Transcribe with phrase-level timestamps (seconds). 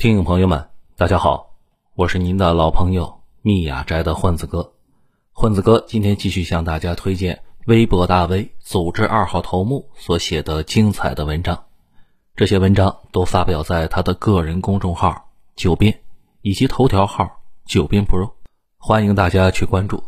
[0.00, 1.58] 听众朋友们，大家好，
[1.94, 4.72] 我是您的老朋友密雅斋的混子哥。
[5.30, 11.64] 混子哥今天继续向大家推荐微博大 V 组织二号头目所写的精彩的文章。
[12.34, 16.00] 这些文章都发表在他的个人公众号“九编”
[16.40, 18.30] 以及头条号“九编 Pro”，
[18.78, 20.02] 欢迎大家去关注。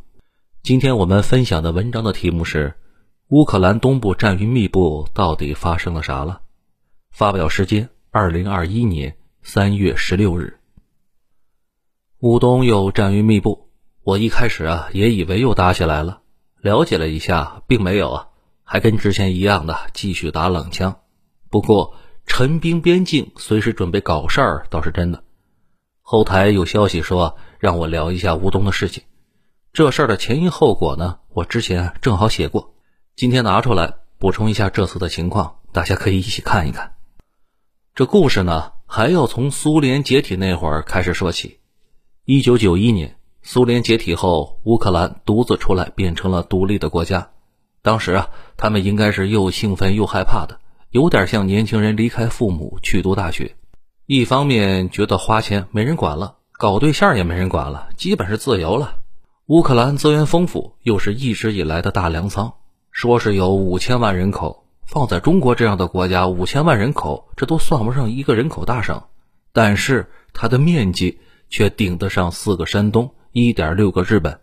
[0.62, 2.78] 今天我们分享的文章的题目是：
[3.28, 6.40] 乌克兰东部战云密布，到底发生了啥了？
[7.10, 9.14] 发表时间：二零二一年。
[9.44, 10.60] 三月十六日，
[12.20, 13.68] 乌东又战云密布。
[14.04, 16.22] 我一开始啊，也以为又打起来了。
[16.60, 18.28] 了解了一下，并没有啊，
[18.62, 21.00] 还跟之前一样的继续打冷枪。
[21.50, 25.24] 不过，陈兵边境随时准备搞事儿倒是真的。
[26.00, 29.02] 后台有消息说让我聊一下乌东的事情。
[29.72, 32.74] 这事儿的前因后果呢，我之前正好写过，
[33.16, 36.94] 今天拿出来补充一下这次的情况，大家可以一起看一看。
[37.94, 38.71] 这故事呢？
[38.94, 41.60] 还要从苏联解体那会儿开始说起。
[42.26, 47.30] 一九九一年，苏联解体后，乌克兰独自出来变成了独立的国家。
[47.80, 53.56] 当时啊，他们应该是又兴奋又害怕的，有点像年轻人离开父母去读大学。
[54.04, 58.96] 一方面觉得花钱没人管了，搞对象也没人管了，基本是自由了。
[59.46, 62.52] 乌克兰资源丰富，又是一直以来的大粮仓，
[62.90, 64.61] 说是有五千万人口。
[64.92, 69.04] 放在中国这样的国家，五千万人口，这都算不上一个人口大省，
[69.54, 71.18] 但是它的面积
[71.48, 74.38] 却顶得上四个山东，一点六个日本。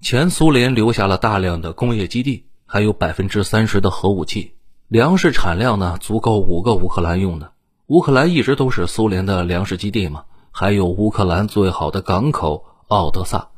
[0.00, 4.54] 前苏联留下了大量的工业基地，还有百分之三十的核武器，
[4.88, 7.52] 粮食产量呢足够五个乌克兰用的。
[7.86, 13.50] 乌克兰一直都是苏联的粮食基地嘛，还有乌克兰最好的港口奥德萨，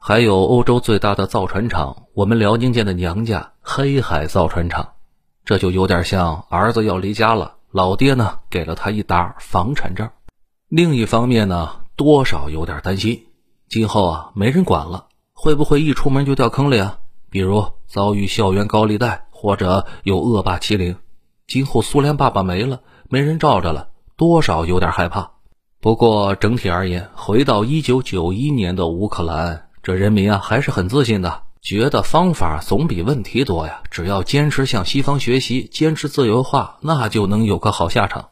[0.00, 4.94] 还有欧洲最大的造船厂，我们辽宁舰的娘家黑海造船厂。
[5.46, 10.10] 这就有点像儿子要离家了，老爹呢给了他一沓房产证。
[10.68, 13.26] 另一方面呢，多少有点担心，
[13.68, 16.98] 今后啊没人管了，会不会一出门就掉坑里啊？
[17.30, 20.96] 比如遭遇校园高利贷，或者有恶霸欺凌。
[21.46, 25.30] 今后苏联爸爸没了，没人罩着了，多少有点害怕。
[25.80, 31.42] 不过整体而言，回到一九九一年的乌克兰，这人民啊还是很自信的。
[31.66, 33.82] 觉得方法总比问题多呀！
[33.90, 38.28] 只要坚持向西方学习，坚持自由化，那就能有个好下场。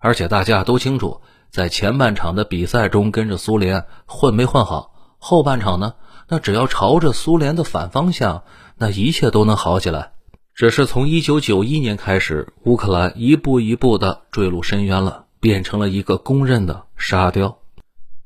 [0.00, 5.94] 而且大家都清楚，在前半场的比赛中跟着苏联混没混好，后半场呢，
[6.26, 8.42] 那只要朝着苏联的反方向，
[8.76, 10.14] 那一切都能好起来。
[10.52, 17.58] 只是从1991年开始，乌克兰一步一步的坠入深渊了，变成了一个公认的沙雕。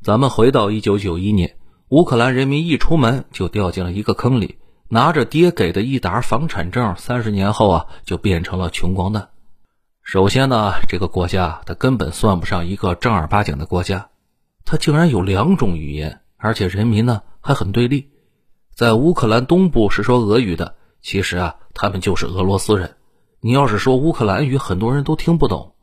[0.03, 1.56] 咱们回到1991年。
[1.89, 4.59] 乌克兰人民一出门就掉进了一个坑里，
[4.89, 9.29] 拿着爹给的一沓房产证，三十年后啊就变成了穷光蛋。
[10.03, 14.09] 首先呢，这个国家它根本算不上一个正儿八经的国家，
[14.65, 18.11] 它竟然有两种语言，而且人民呢还很对立。
[18.75, 22.97] 在乌克兰东部是说俄语的，其实啊他们就是俄罗斯人。
[23.41, 25.75] 你要是说乌克兰语，很多人都听不懂；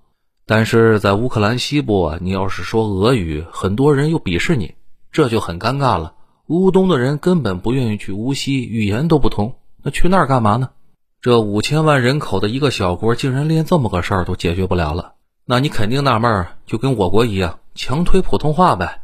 [0.46, 4.76] 但是在乌克兰西部啊，你要是说俄语，很多人又鄙视你。
[5.14, 6.16] 这就很尴尬了。
[6.48, 10.72] 乌东的人根本不愿意去无锡，语言都不通，那去那儿干嘛呢？
[11.22, 15.14] 这五千万人口的一个小国，竟然连这么个事儿都解决不了了，
[15.46, 19.04] 那你肯定纳闷儿，就跟我国一样，强推普通话呗。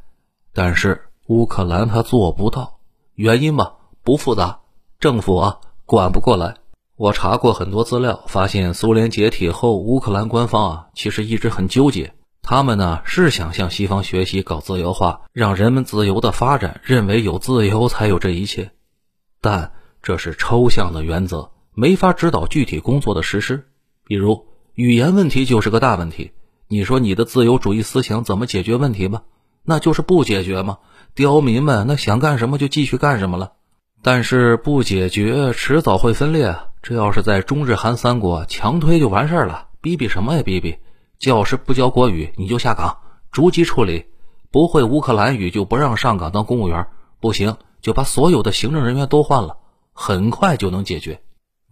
[0.54, 2.80] 但是乌克兰他做不到，
[3.14, 3.72] 原因嘛
[4.04, 4.60] 不复杂，
[5.00, 6.56] 政府啊管不过来。
[6.98, 12.14] 我查过很多资料，发现苏联解体后，乌克兰官方啊其实一直很纠结。
[12.50, 18.72] 他们呢是想向西方学习搞自由化，让人们自由的发展，认为有自由才有这一切，
[19.40, 19.72] 但
[20.02, 23.68] 这是抽象的原则，没法指导具体工作的实施。
[24.04, 26.32] 比如语言问题就是个大问题，
[26.68, 29.22] 你说你的自由主义思想怎么解决问题吗？
[29.64, 30.80] 那就是不解决嘛？
[31.14, 33.52] 刁民们那想干什么就继续干什么了，
[34.02, 36.58] 但是不解决迟早会分裂。
[36.82, 40.78] 这要是在中日韩三国强推就完事儿了，逼逼什么呀逼逼。
[41.20, 42.98] 教师不教国语，你就下岗，
[43.30, 44.06] 逐级处理；
[44.52, 46.88] 不会乌克兰语就不让上岗当公务员，
[47.20, 49.58] 不行就把所有的行政人员都换了，
[49.92, 51.20] 很快就能解决。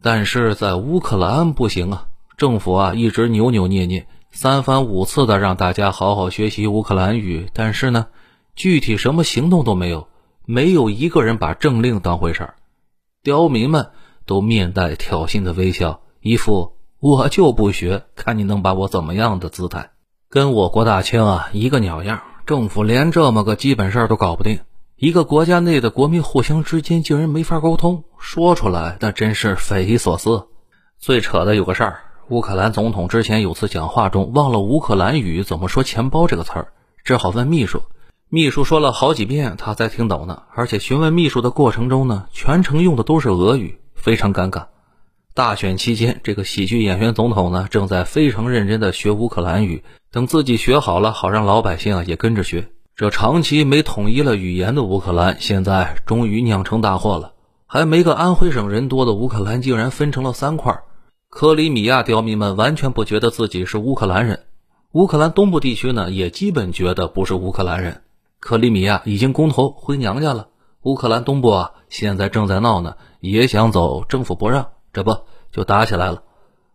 [0.01, 8.07] 但是在乌克兰不行啊，政府啊一直扭扭捏捏，三番五次的让大家好好学习乌克兰语，但是呢，
[8.53, 10.09] 具体什么行动都没有，
[10.43, 12.55] 没有一个人把政令当回事儿，
[13.23, 13.91] 刁民们
[14.25, 16.76] 都面带挑衅的微笑，一副。
[16.99, 19.91] 我就不学，看你能把我怎么样的姿态，
[20.29, 22.21] 跟我国大清啊一个鸟样。
[22.47, 24.61] 政府连这么个基本事儿都搞不定，
[24.95, 30.47] 一个国家内的国民互相之间竟然没法沟通，说出来那真是匪夷所思。
[30.97, 31.99] 最扯的有个事儿，
[32.29, 36.69] 乌克兰总统之前有次讲话中忘了乌克兰语怎么说钱包这个词儿，
[37.03, 37.83] 只好问秘书。
[38.27, 40.41] 秘书说了好几遍，他才听懂呢。
[40.55, 44.65] 而且询问秘书的过程中呢，全程用的都是俄语，非常尴尬。
[45.37, 52.69] 大选期间，这个喜剧演员总统呢，正在非常认真的学乌克兰语，等自己学好了，好让老百姓啊也跟着学。
[52.95, 57.33] 这长期没统一了语言的乌克兰，现在终于酿成大祸了。
[57.67, 60.75] 还没个安徽省人多的乌克兰，竟然分成了三块。
[61.29, 64.39] 克里米亚刁民们完全不觉得自己是乌克兰人，
[64.93, 68.01] 乌克兰东部地区呢，也基本觉得不是乌克兰人。
[68.39, 70.47] 克里米亚已经公投回娘家了，
[70.81, 74.69] 乌克兰东部啊，现在正在闹呢，也想走，政府不让。
[74.97, 75.15] 这不
[75.51, 76.23] 就打起来了？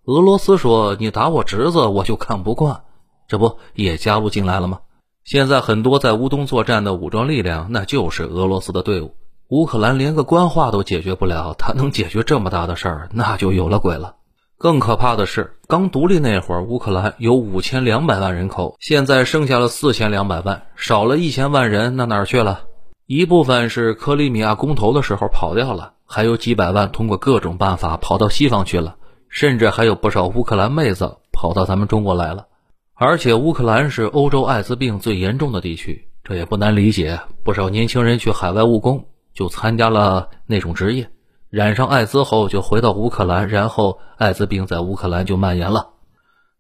[0.05, 2.83] 俄罗斯说你打我侄子，我就看不惯，
[3.27, 4.79] 这不也加入进来了吗？
[5.25, 9.17] 现在很多在乌东作战的武装力量，那就是俄罗斯的队伍。
[9.49, 14.15] 乌克兰连个官话都解决不了，他能解决这么大的事儿，那就有了鬼了。
[14.57, 22.61] 更可怕的是，刚独立那会儿，乌克兰有五千两百万人口，现在剩下了四千两百万，少了一千万人，那哪儿去了？
[23.09, 25.95] 一部分是克里米亚公投的时候跑掉了。
[26.15, 28.97] 还有几百万通过各种办法跑到西方去了，
[29.31, 32.49] 甚至还有不少乌克兰妹子跑到咱们中国来了。
[32.93, 37.19] 而且乌克兰是欧洲艾滋病最严重的地区，这也不难理解。
[37.43, 41.09] 不少年轻人去海外务工，就参加了那种职业，
[41.49, 45.93] 染上艾滋后就回到乌克兰，然后艾滋病在乌克兰就蔓延了。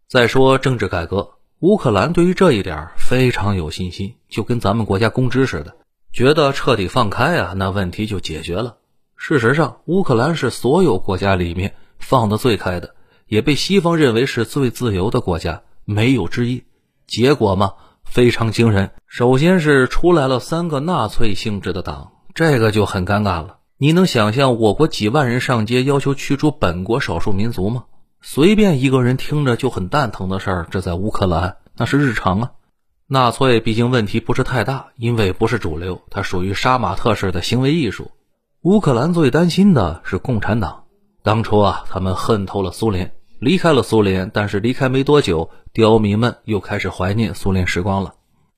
[0.08, 5.76] 再说政治改革，乌克兰对于这一点非常有信心，就跟咱们国家公知似的，
[6.10, 8.76] 觉得彻底放开啊，那问题就解决了。
[9.24, 12.96] 事实上，乌克兰是所有国家里面放得最开的，
[13.28, 16.64] 也被西方认为是最自由的国家，没有之一。
[17.06, 18.90] 结果嘛，非常惊人。
[19.06, 23.58] 首先是出来了三个纳粹性质的党，这个就很尴尬了。
[23.78, 27.84] 你能想象我国几万人上街要求驱逐本国少数民族吗？
[28.22, 32.50] 随便一个人听着就很蛋疼的事儿，这在乌克兰那是日常啊。
[33.06, 38.10] 纳粹毕竟问题不是太大，因为不是主流，它属于杀马特式的行为艺术。
[38.62, 40.84] 乌克兰最担心的是共产党。
[41.24, 44.30] 当初啊，他们恨透了苏联，离开了苏联。
[44.32, 48.14] 但是离开没多久，刁民们又开始怀念苏联时光了。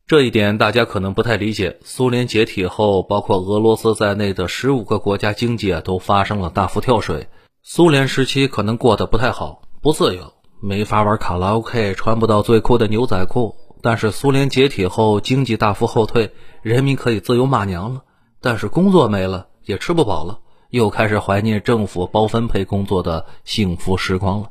[0.06, 1.78] 这一点大家可能不太理解。
[1.82, 7.26] 苏联解体后，包括俄罗斯在内的十五个国家经济啊都发生了大幅跳水。
[7.62, 13.54] 苏联时期可能过得不太好，不自由，没法玩卡拉 OK，穿不到最酷的牛仔裤。
[13.80, 16.30] 但是苏联解体后，经济大幅后退，
[16.60, 18.02] 人民可以自由骂娘了。
[18.42, 19.46] 但是工作没了。
[19.64, 20.40] 也吃不饱了，
[20.70, 24.50] 又开始怀念政府包分配工作的幸福时光了。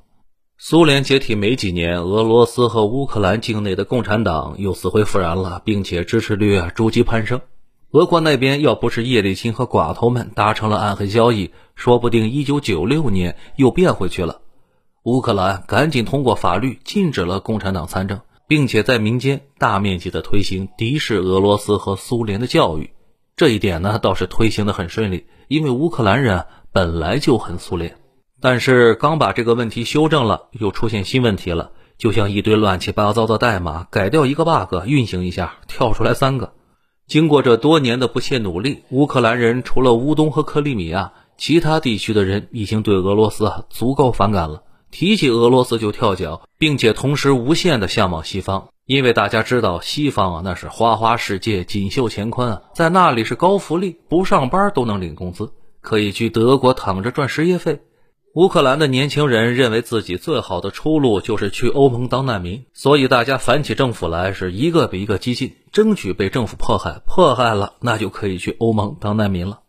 [0.57, 7.41] 苏联解体没几年，俄罗斯和乌克兰境内的共产党又死灰复燃了，并且支持率逐级攀升。
[7.91, 14.39] 俄国那边要不是叶利钦和寡头们达成了暗黑交易，说不定一九九六年又变回去了。
[15.03, 22.92] 乌克兰赶紧通过法律禁止了共产党参政，并且在民间大面积的推行敌视俄罗斯和苏联的教育。
[23.35, 27.97] 这一点呢倒是推行的很顺利，因为乌克兰人本来就很苏联。
[28.39, 36.53] 但是刚把这个问题修正了，又出现新问题了，就像一堆乱七八糟的代码，改掉一个 bug，运行一下跳出来三个。
[37.07, 48.69] 经过这多年的不懈努力，乌克兰人除了乌东和克里米亚，其他地区的人已经对俄罗斯足够反感了，提起俄罗斯就跳脚，并且同时无限的向往西方。
[48.85, 57.81] 因为大家知道，西方啊，那是花花世界、锦绣乾坤啊，在那里是高福利，不上班都能领工资，可以去德国躺着赚失业费。
[58.35, 69.61] 乌克兰的年轻人认为自己最好的出路就是去欧盟当难民，所以大家反起政府来是一个比一个激进，争取被政府迫害，迫害了那就可以去欧盟当难民了。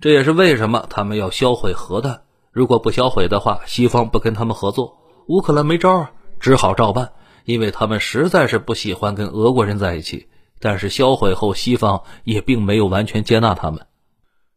[0.00, 4.98] 这也是为什么他们要销毁核弹，如果不销毁的话，西方不跟他们合作，
[5.28, 7.12] 乌克兰没招啊，只好照办。
[7.46, 10.26] 因为他们实在是不喜欢跟俄国人在一起，
[10.58, 13.86] 但是销毁后，西方也并没有完全接纳他们。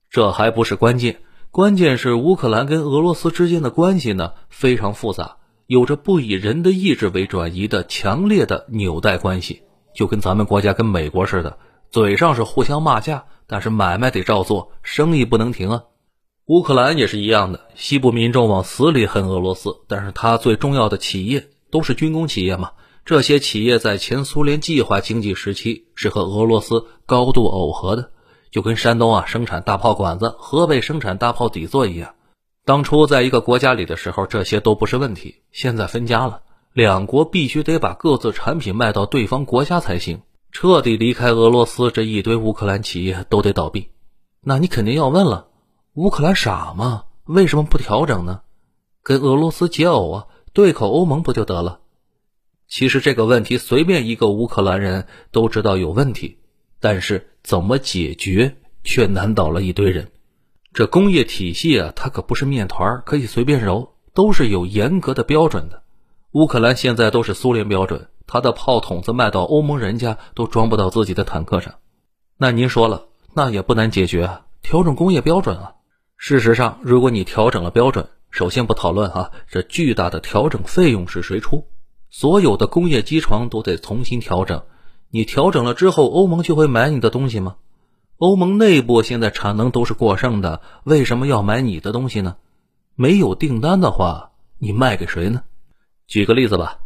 [0.09, 9.61] 这还不是关键，关键是乌克兰跟俄罗斯之间的关系呢非常复杂，有着不以人的意志为转移的强烈的纽带关系，
[9.93, 11.59] 就跟咱们国家跟美国似的，
[11.91, 15.83] 嘴上是互相骂架，但是买卖得照做，生意不能停啊。
[16.47, 21.49] 乌克兰也是一样的，西部民众往死里恨俄罗斯，但是他最重要的企业。
[21.71, 22.71] 都是军工企业嘛，
[23.05, 28.11] 这些企业在前苏联计划经济时期是和俄罗斯高度耦合的，
[28.51, 32.13] 就跟山东啊生产大炮管子，河北生产大炮底座一样。
[32.65, 35.41] 当初在一个国家里的时候，这些都不是问题。
[35.51, 36.41] 现在分家了，
[36.71, 43.89] 两国必须得把各自产品卖到对方国家才行，彻底离开俄罗斯，这一堆乌克兰企业都得倒闭。
[44.41, 45.47] 那你肯定要问了，
[45.95, 47.05] 乌克兰傻吗？
[47.25, 48.41] 为什么不调整呢？
[49.01, 50.27] 跟俄罗斯解耦啊？
[50.53, 51.79] 对口欧盟不就得了？
[52.69, 56.37] 其实这个问题随便一个乌克兰人都知道有问题，
[56.79, 60.11] 但是怎么解决却难倒了一堆人。
[60.71, 65.81] 这工业体系啊，它可不是面团可以随便揉，都是有严格的标准的。
[66.33, 71.73] 乌克兰现在都是苏联标准，它的炮筒子卖到欧盟人家都装不到自己的坦克上。
[72.37, 75.73] 那您说了，那也不难解决啊，调整工业标准啊。
[76.17, 81.65] 事实上，如果你调整了标准，首先不讨论啊，这巨大的调整费用是谁出？
[82.09, 84.63] 所有的工业机床都得重新调整。
[85.11, 87.55] 你调整了之后，欧盟就会买你的东西吗？
[88.17, 92.35] 欧盟内部现在产能都是过剩的，为什么要买你的东西呢？
[92.95, 95.43] 没有订单的话，你卖给谁呢？
[96.05, 96.79] 举个例子吧，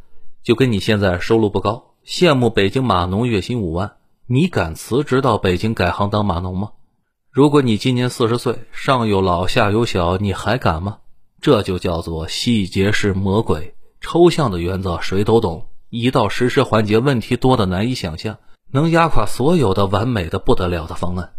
[0.44, 3.94] 就跟你现在收入不高，羡慕北京码农月薪五万，
[4.28, 6.72] 你敢辞职到北京改行当码农吗？
[7.32, 11.00] 如果你今年四十岁，上有老下有小，你还敢吗？
[11.42, 13.74] 这就叫做细节是魔鬼。
[14.04, 18.38] 抽象的原则谁都懂，一到实施环节，问题多的难以想象，
[18.70, 21.32] 能压垮所有的完美的不得了的方案。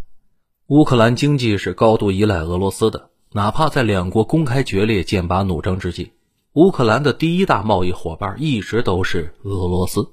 [0.68, 6.12] 乌克兰经济是高度依赖俄罗斯的，哪怕在两国公开决裂、剑拔弩张之际，
[6.54, 10.08] 乌克兰的第一大贸易伙伴一直都是俄罗斯。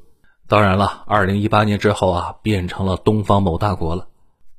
[0.50, 4.10] 当然了，二零一八年之后啊，变成了东方某大国了。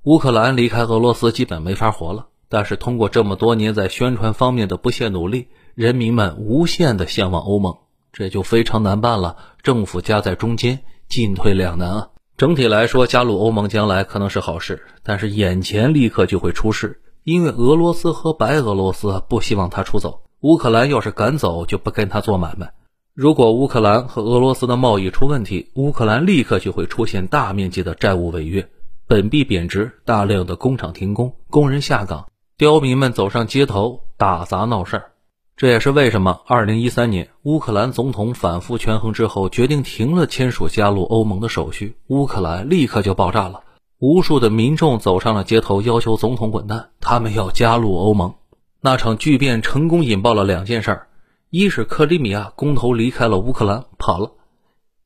[0.05, 7.76] 乌克兰离开俄罗斯基本没法活了，但是通过这么多年在宣传方面的不懈努力，人民们无限的向往欧盟，
[8.12, 9.37] 这就非常难办了。
[9.62, 12.09] 政府夹在中间，进退两难啊。
[12.37, 20.23] 整体来说，加入欧盟将来可能是好事，但是眼前立刻就会出事，因为俄罗斯和白俄罗斯不希望他出走。
[20.41, 22.73] 乌克兰要是敢走，就不跟他做买卖。
[23.14, 28.69] 如果乌克兰和俄罗斯的贸易出问题，乌克兰立刻就会出现大面积的债务违约。
[29.07, 32.26] 本币贬值，大量的工厂停工，工人下岗，
[32.57, 35.12] 刁民们走上街头打砸闹事儿。
[35.57, 43.63] 这也是为什么2013年乌克兰总统反复权衡之后，决定停了签署加入欧盟的手续，乌克兰立刻就爆炸了。
[43.99, 48.35] 无数的民众走上了街头，要求总统滚蛋，他们要加入欧盟。
[48.81, 51.07] 那场巨变成功引爆了两件事儿：
[51.51, 54.33] 一是克里米亚公投离开了乌克兰跑了，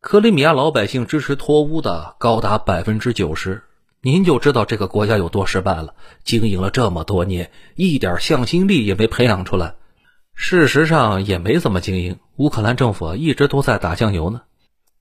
[0.01, 3.63] 克里米亚老百姓支持脱乌的高达百分之九十。
[4.01, 5.93] 您就知道这个国家有多失败了。
[6.25, 9.75] 经营了这么多年，一点向心力也没培养出来。
[10.37, 12.19] 事实上也没怎么经营。
[12.37, 14.43] 乌克兰政府一直都在打酱油呢。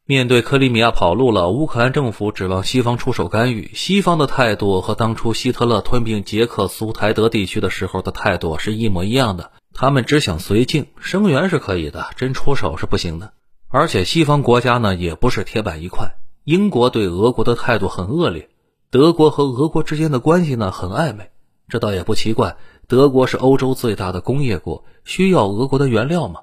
[0.07, 3.71] 面对克里米亚跑路了，乌克兰政府指望西方出手干预。
[3.73, 9.51] 西方的态度和当初希特勒吞并捷克苏台德地区的时候的态度是一模一样的。
[9.73, 13.33] 他们只想绥靖，声援是可以的，真出手是不行的。
[13.67, 16.15] 而且西方国家呢，也不是铁板一块。
[16.45, 18.49] 英国对俄国的态度很恶劣。
[18.91, 21.31] 德国和俄国之间的关系呢很暧昧，
[21.67, 22.55] 这倒也不奇怪。
[22.87, 26.41] 德国是欧洲最大的工业国，需要俄国的原料吗。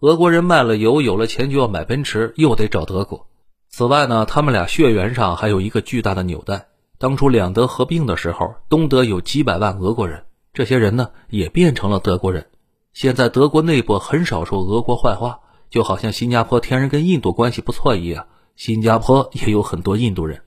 [0.00, 3.26] 俄国人卖了油，有了钱就要买奔驰，又得找德国。
[3.68, 6.68] 此外呢，他们俩血缘上还有一个巨大的纽带。
[6.98, 12.46] 当初两德合并的时候，东德有几百万俄国人，这些人呢也变成了德国人。
[12.94, 20.42] 现在德国内部很少说俄国坏话，就好像新加坡天然跟印度关系不错一样，新加坡也有很多印度人。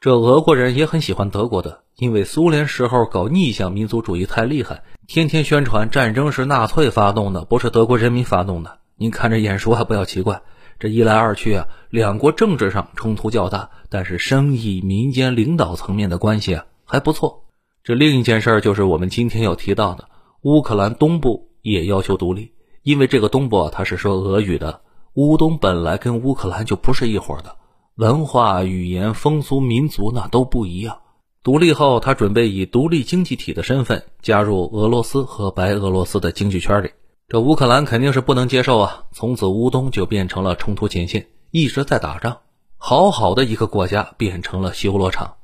[0.00, 8.78] 这俄国人也很喜欢德国的，因为苏联时候搞逆向民族主义太厉害，天天宣传战争是纳粹发动的，不是德国人民发动的。
[8.96, 10.42] 您看这眼熟还不要奇怪。
[10.78, 17.44] 这一来二去啊，两国政治上冲突较大，但是生意、民间领导层面的关系啊还不错。
[17.84, 20.08] 这另一件事就是我们今天要提到的，
[20.42, 24.80] 乌克兰东部也要求独立，因为这个东部啊他是说俄语的，
[25.14, 27.56] 乌东本来跟乌克兰就不是一伙的。
[27.96, 30.98] 文化、语言、风俗、民族那都不一样。
[31.44, 36.92] 独立后，他准备以独立经济体的身份加入俄罗斯和白俄罗斯的经济圈里。
[37.28, 39.04] 这乌克兰肯定是不能接受啊！
[39.10, 42.38] 从此乌东就变成了冲突前线，一直在打仗。
[42.76, 45.34] 好好的一个国家变成了修罗场，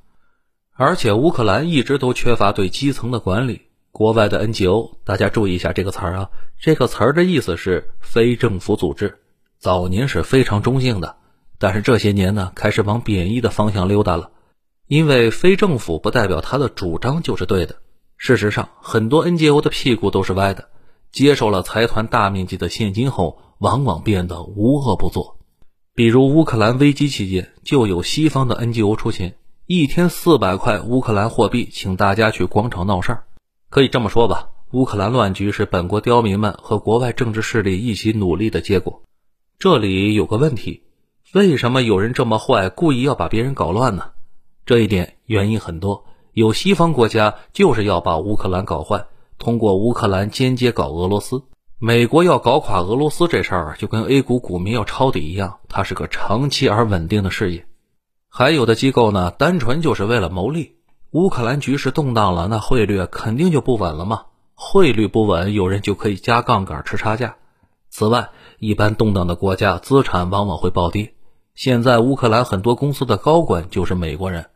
[0.77, 3.63] 而且乌克兰一直都缺乏对基层的管理。
[3.91, 9.19] 国外的 NGO，大家注意一下这个词儿啊，这个词儿的意思是非政府组织，
[9.59, 11.17] 早年是非常中性的。
[11.59, 14.31] 但是这些年呢，开始往贬义的方向溜达了，
[14.89, 17.77] 因为非政府不代表他的主张就是对的。
[18.17, 20.69] 事实上，很多 NGO 的屁股都是歪的，
[21.13, 25.37] 接受了财团大面积的现金后，往往变得无恶不作。
[25.95, 33.25] 比如乌克兰危机期间，就有西方的 NGO 出钱，一天四百块乌克兰货币，请大家去广场闹事儿。
[33.69, 39.03] 可以这么说吧，乌克兰乱局是本国刁民们和国外政治势力一起努力的结果。
[39.59, 40.85] 这里有个问题。
[41.35, 44.13] 为什么有人这么坏，故意要把别人搞乱呢？
[44.69, 49.07] 这一点原因很多，有西方国家就是要把乌克兰搞坏，
[49.39, 51.43] 通过乌克兰间接搞俄罗斯。
[51.79, 57.65] 美国要搞垮俄罗斯这事儿，就跟 A 股股民要抄底一样，它是个长期而稳定的事业。
[58.29, 60.77] 还有的机构呢，单纯就是为了牟利。
[61.13, 64.25] 乌克兰局势动荡了，那汇率肯定就不稳了嘛。
[64.53, 67.37] 汇率不稳，有人就可以加杠杆吃差价。
[67.89, 71.15] 此外，一般动荡的国家资产往往会暴跌。
[71.55, 74.47] 现在乌克兰很多公司的高管就是美国人，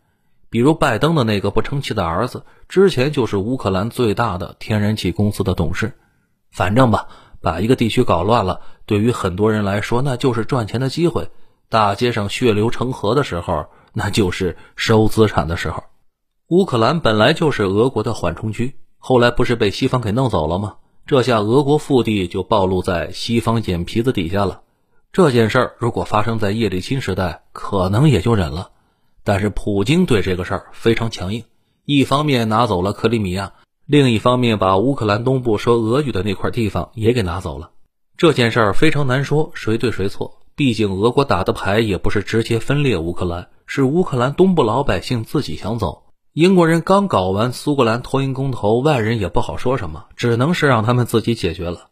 [0.53, 5.95] 比如拜登的那个不成器的儿子，之前就是乌克兰最大的天然气公司的董事。
[6.51, 7.09] 反正吧，
[7.41, 11.31] 把一个地区搞乱了，对于很多人来说，那就是赚钱的机会。
[11.71, 15.85] 大街上血流成河的时候，那就是收资产的时候。
[16.49, 20.75] 乌克兰本来就是俄国的缓冲区，后来不是被西方给弄走了吗？
[21.07, 24.61] 这下俄国腹地就暴露在西方眼皮子底下了。
[25.13, 28.69] 这件事儿如果发生在叶利钦时代，可能也就忍了。
[29.25, 31.45] 但是普京对这个事儿非常强硬，
[31.85, 33.53] 一方面拿走了克里米亚。
[33.87, 37.71] 另一方面，把乌克兰东部说俄语的那块地方也给拿走了。
[38.17, 46.05] 这件事儿非常难说谁对谁错，毕竟俄国打的牌也不是直接分裂乌克兰，是乌克兰东部老百姓自己想走。
[46.33, 51.89] 英国人刚搞完苏格兰脱英公投，外人也不好说什么，只能是让他们自己解决了。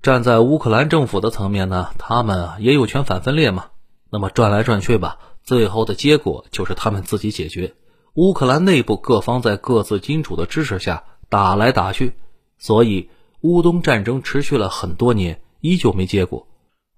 [0.00, 3.66] 站在乌克兰政府的层面呢，他们啊也有权反分裂嘛。
[4.10, 7.74] 那么转来转去吧，最后的结果就是他们自己解决。
[8.14, 11.04] 乌克兰内部各方在各自金主的支持下。
[11.30, 12.12] 打来打去，
[12.58, 13.10] 所以
[13.40, 16.46] 乌东战争持续了很多年，依旧没结果。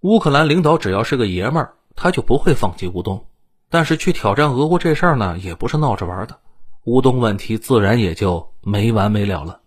[0.00, 3.24] 乌克兰领导只要是个爷们儿，他就不会放弃乌东。
[3.70, 6.38] 但是去挑战俄国这事儿呢，也不是闹着玩的。
[6.84, 9.60] 乌东问题自然也就没完没了了。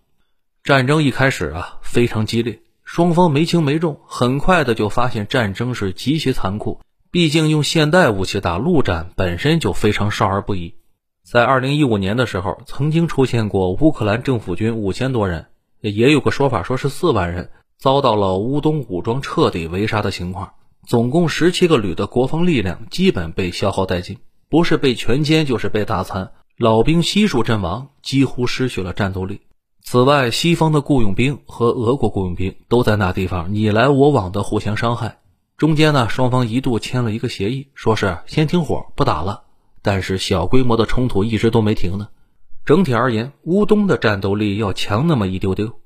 [0.64, 6.80] 战争一开始啊，非常激烈，双方没轻没重，很快的就发现战争是极其残酷。
[7.12, 10.76] 毕竟用现代武器打陆战本身就非常少儿不宜。
[11.24, 15.48] 在二零一五年的时候，曾经出现过乌克兰政府军五千多人，
[15.82, 17.50] 也有个说法说是四万人，
[17.80, 20.52] 遭到了乌东武装彻底围杀的情况。
[20.86, 29.42] 总共十七个旅的国防力量基本被消耗殆尽，不是被全歼就是被打残，老兵悉数阵亡，几乎失去了战斗力。
[29.84, 35.19] 此外，西方的雇佣兵和俄国雇佣兵都在那地方你来我往的互相伤害。
[35.60, 39.44] 中间呢，双方一度签了一个协议，说是先停火，不打了。
[39.82, 42.08] 但是小规模的冲突一直都没停呢。
[42.66, 45.78] 整体而言，乌东的战斗力要强那么一丢丢。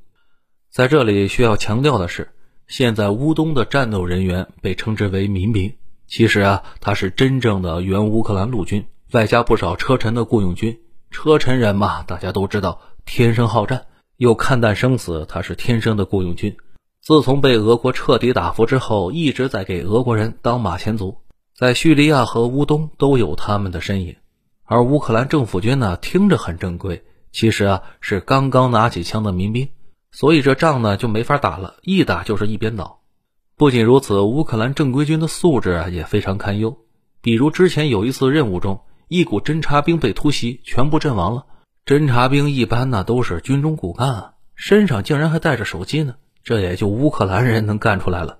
[0.69, 2.33] 在这里需要强调的是，
[2.67, 5.73] 现在乌东的战斗人员被称之为民兵，
[6.05, 10.81] 其实啊，他是真正的原乌克兰陆军，外加不少车臣的雇佣军。
[11.09, 16.55] 车臣人嘛，大家都知道，天生好战，又看淡生死，他是天生的雇佣军。
[17.05, 21.17] 自从被俄国彻底打服之后，一直在给俄国人当马前卒。
[21.53, 24.15] 在叙利亚和乌东都有他们的身影，
[24.63, 29.67] 而乌克兰政府军呢，听着很正规，其实啊是刚刚拿起枪的民兵，
[30.13, 33.01] 所以这仗呢就没法打了，一打就是一边倒。
[33.57, 36.77] 不仅如此，乌克兰正规军的素质啊也非常堪忧。
[37.21, 41.47] 比如之前有一次任务中，一股侦察兵被突袭，全部阵亡了。
[41.85, 48.39] 侦察兵一般呢都是军中骨干啊，身上竟然还带着手机呢，这也就乌克兰人能干出来了。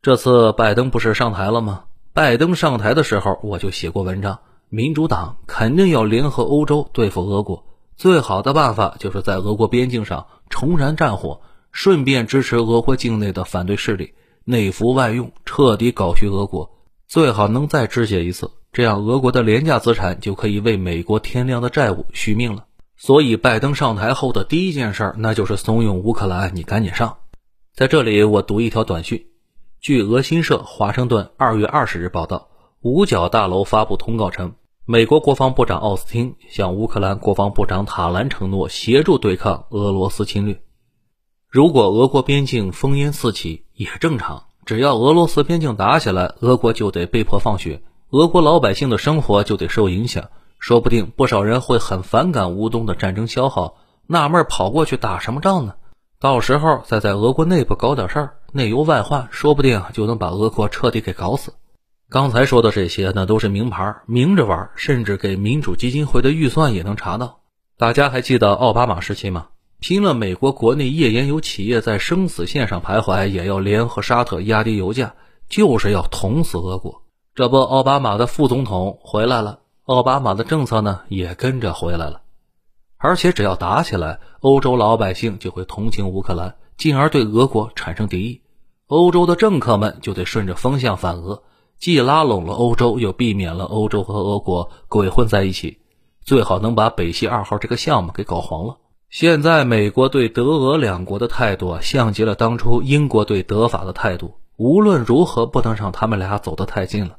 [0.00, 1.84] 这次拜登不是上台了吗？
[2.12, 4.38] 拜登上台的时候，我就写过文章。
[4.68, 7.64] 民主党肯定要联合欧洲对付俄国，
[7.96, 11.40] 最好的办法就是在俄国边境上重燃战火，
[11.72, 14.12] 顺便支持俄国境内的反对势力，
[14.44, 16.70] 内服外用，彻底搞虚俄国。
[17.06, 22.66] 最好能再肢解一次，这样俄国的廉价资产就可以为美国天量的债务续命了。
[23.00, 27.18] 所以，拜登上台后的第一件事，那就是怂恿乌克兰，你赶紧上。
[27.72, 29.24] 在这里，我读一条短讯。
[29.80, 32.48] 据俄新社华盛顿二月二十日报道，
[32.80, 40.60] 五角大楼发布通告称，美国国防部长奥斯汀向乌克兰国防部长塔兰承诺协助对抗俄罗斯侵略。
[41.48, 47.80] 如果俄国边境烽烟四起也正常，只要俄罗斯边境打起来，俄国就得被迫放血，
[48.10, 55.74] 俄国老百姓的生活就得受影响，说不定不少人会很反感乌东的战争消耗，纳闷跑过去打什么仗呢？
[56.20, 58.34] 到时候再在俄国内部搞点事儿。
[58.50, 61.52] 内忧外患，说不定就能把俄国彻底给搞死。
[62.08, 67.40] 刚才说的这些，那都是名牌，明着玩，甚至给民主基金会的预算也能查到。
[67.76, 69.48] 大家还记得奥巴马时期吗？
[69.80, 75.14] 拼了美国国内页岩油企业在生死线上徘徊，也要联合沙特压低油价，
[75.50, 77.02] 就是要捅死俄国。
[77.34, 82.20] 这不，奥巴马的副总统回来了，奥巴马的政策呢也跟着回来了。
[82.98, 86.56] 而且只要打起来，欧洲老百姓就会同情乌克兰。
[86.76, 88.42] 进而对俄国产生敌意，
[88.88, 91.42] 欧洲的政客们就得顺着风向反俄，
[91.78, 95.78] 既拉拢了欧洲，又避免了欧洲和俄国鬼混在一起，
[96.20, 98.76] 最好能把北溪二号这个项目给搞黄了。
[99.08, 104.34] 现在美国对德俄两国的态度，像极了当初英国对德法的态度。
[104.58, 107.16] 无论如何，不能让他们俩走得太近了。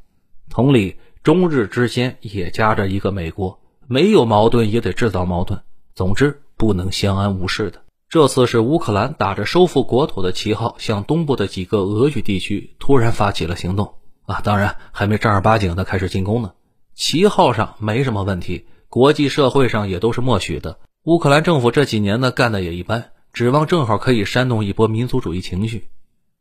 [0.51, 5.59] 同理，中日之间也夹着一个美国，没有矛盾也得制造矛盾。
[5.93, 7.81] 总之，不能相安无事的。
[8.07, 14.39] 这次是乌克兰打着收复国土的旗号，向东部的几个俄语地区突然发起了行动啊！
[14.43, 16.53] 当然，还没正儿八经的开始进攻呢。
[16.95, 20.79] 旗号上没什么问题，国际社会上也都是默许的。
[21.03, 25.89] 乌克兰政府这几年呢干的也一般，指望正好可以煽动一波民族主义情绪。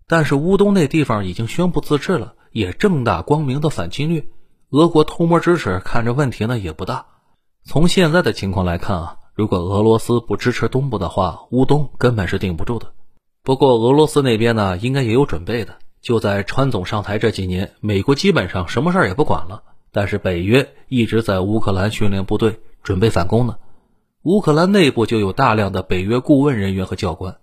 [0.06, 4.24] 但是乌东那地方已经宣布自治了，也正大光明的反侵略。
[4.70, 7.06] 俄国偷摸支持，看着问题呢也不大。
[7.64, 12.92] 从现在的情况来看啊，如果俄罗斯不支持东部的话，乌东根本是顶不住的。
[13.42, 15.76] 不过俄罗斯那边呢，应该也有准备的。
[16.02, 23.56] 就在川总上台这几年，美国基本上什么事儿也不管了，但是北约一直在乌克兰训练部队，准备反攻呢。
[24.24, 27.38] 乌克兰内部就有大量的北约顾问人员和教官，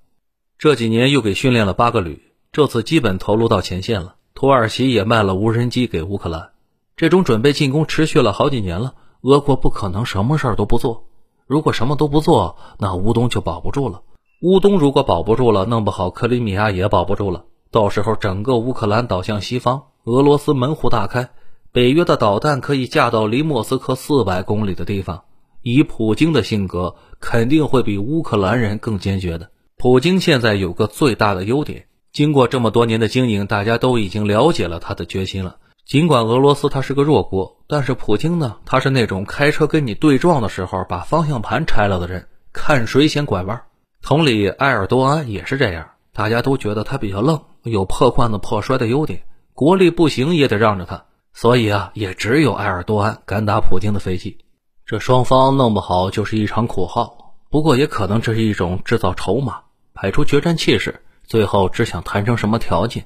[0.60, 2.22] 这几年又给训练了八个旅。
[2.52, 4.14] 这次基本投入到前线了。
[4.36, 6.52] 土耳其也卖了无人机给乌克兰。
[6.98, 8.94] 这种准备进攻持续了好几年了。
[9.22, 11.08] 俄国不可能什么事都不做。
[11.46, 14.02] 如果什么都不做，那乌东就保不住了。
[14.42, 17.46] 乌东如果保不住了，弄不好克里米亚也保不住了。
[17.72, 21.30] 到时候整个乌克兰倒向西方，俄罗斯门户大开，
[21.72, 25.24] 北约的导弹可以架到离莫斯科四百公里的地方。
[25.62, 29.50] 以普京的性格，肯定会比乌克兰人更坚决的。
[29.78, 31.88] 普京现在有个最大的优点。
[32.14, 35.58] 经过这么多年的经营，大家都已经了解了他的决心了。
[35.86, 43.62] 尽管俄罗斯他是个弱国，但是普京呢，他是那种开车跟你对撞的时候把方向盘拆了的人，看谁先拐弯。
[44.02, 49.22] 同理，埃尔多安也是这样，大家都觉得他比较愣，有破罐子破摔的优点，
[49.54, 51.06] 国力不行也得让着他。
[51.34, 54.40] 所以啊，也只有埃尔多安敢打普京的飞机。
[54.88, 59.60] 这双方弄不好就是一场苦耗，不过也可能这是一种制造筹码，
[59.94, 61.04] 排出决战气势。
[61.28, 63.06] 最后只想谈成什么条件，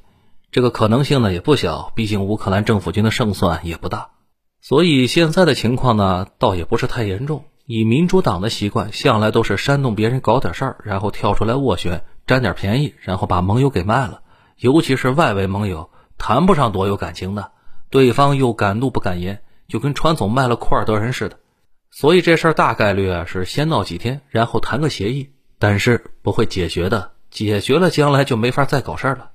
[0.51, 1.91] 这个可能性呢也不小。
[1.95, 4.09] 毕竟乌克兰政府军的胜算也不大，
[4.61, 7.45] 所以现在的情况呢倒也不是太严重。
[7.65, 14.21] 以民主党的习惯，向来都是煽动别人搞点事儿，然后跳出来斡旋，占点便宜，然后把盟友给卖了。
[14.57, 17.51] 尤其是外围盟友，谈不上多有感情的，
[17.91, 21.37] 对方又敢怒不敢言，就跟川总卖了库尔德人似的。
[21.91, 27.11] 所以这事儿大概率啊是先闹几天，然后谈个协议，但是不会解决的。
[27.29, 29.29] 解决了，将来就没法再搞事儿了。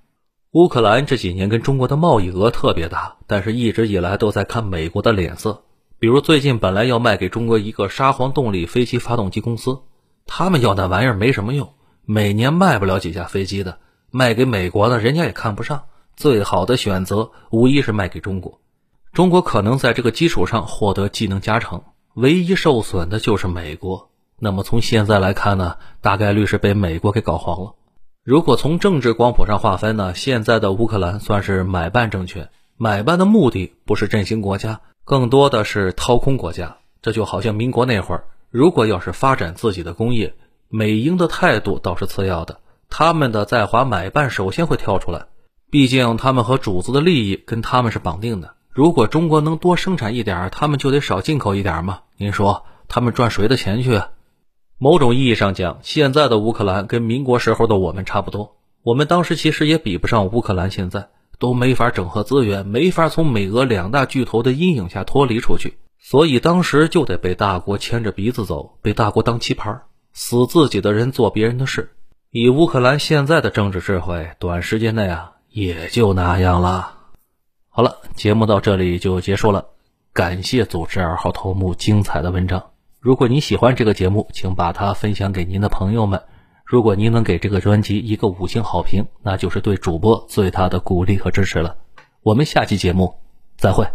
[0.55, 5.65] 乌克兰这几年跟中国的贸易额特别大，但是一直以来都在看美国的脸色。
[5.99, 9.81] 比如最近本来要卖给中国一个沙皇动力飞机发动机公司，
[10.27, 13.79] 他们要那玩意儿没什么用，每年卖不了几架飞机的，
[14.13, 15.87] 卖给美国的人家也看不上。
[16.15, 18.61] 最好的选择无疑是卖给中国，
[19.13, 21.83] 中国可能在这个基础上获得技能加成，
[22.15, 24.09] 唯一受损的就是美国。
[24.39, 27.75] 那么从现在来看呢，大概率是被美国给搞黄了。
[28.25, 36.79] 如果从政治光谱上划分呢，现在的乌克兰算是买办政权，买办的目的不是振兴国家，更多的是掏空国家。
[37.03, 40.33] 这就好像民国那会儿，如果要是发展自己的工业，
[40.71, 45.27] 美英的态度倒是次要的，他们的在华买办首先会跳出来，
[45.71, 48.55] 毕竟他们和主子的利益跟他们是绑定的。
[48.71, 52.01] 如果中国能多生产一点，他们就得少进口一点嘛。
[52.17, 54.01] 您说他们赚谁的钱去？
[54.79, 58.57] 某种意义上讲，现在的乌克兰跟民国时候的我们差不多。
[58.83, 61.09] 我们当时其实也比不上乌克兰，现在
[61.39, 69.83] 都没法整合资源，没法从美俄两大巨头的阴影下脱离出去，所以当时就得被大国牵着鼻子走，被大国当棋盘，
[70.13, 71.93] 死自己的人做别人的事。
[72.31, 76.95] 以乌克兰现在的政治智慧，短时间内啊也就那样了。
[77.69, 79.67] 好了，节目到这里就结束了，
[80.13, 82.74] 感谢组织二号头目精彩的文章。
[83.05, 86.23] 如果您喜欢这个节目，请把它分享给您的朋友们。
[86.65, 91.77] 如果您能给这个专辑一个五星好评，那就是对主播最大的鼓励和支持了。
[92.23, 93.15] 我们下期节目
[93.59, 93.87] 再会。